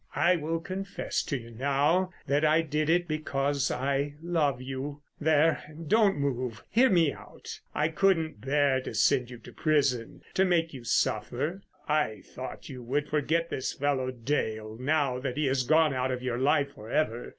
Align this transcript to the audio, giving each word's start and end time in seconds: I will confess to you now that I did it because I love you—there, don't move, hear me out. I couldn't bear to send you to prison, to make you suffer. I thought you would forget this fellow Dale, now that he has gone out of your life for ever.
I 0.15 0.35
will 0.35 0.59
confess 0.59 1.21
to 1.25 1.37
you 1.37 1.51
now 1.51 2.11
that 2.25 2.43
I 2.43 2.61
did 2.63 2.89
it 2.89 3.07
because 3.07 3.69
I 3.69 4.15
love 4.23 4.59
you—there, 4.59 5.63
don't 5.85 6.17
move, 6.17 6.63
hear 6.71 6.89
me 6.89 7.13
out. 7.13 7.59
I 7.75 7.89
couldn't 7.89 8.41
bear 8.41 8.81
to 8.81 8.95
send 8.95 9.29
you 9.29 9.37
to 9.37 9.53
prison, 9.53 10.23
to 10.33 10.43
make 10.43 10.73
you 10.73 10.83
suffer. 10.83 11.61
I 11.87 12.23
thought 12.25 12.67
you 12.67 12.81
would 12.81 13.09
forget 13.09 13.51
this 13.51 13.73
fellow 13.73 14.09
Dale, 14.09 14.75
now 14.79 15.19
that 15.19 15.37
he 15.37 15.45
has 15.45 15.61
gone 15.61 15.93
out 15.93 16.09
of 16.09 16.23
your 16.23 16.39
life 16.39 16.73
for 16.73 16.89
ever. 16.89 17.29